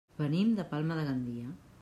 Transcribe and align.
Venim 0.21 0.55
de 0.59 0.65
Palma 0.71 0.97
de 1.01 1.05
Gandia. 1.11 1.55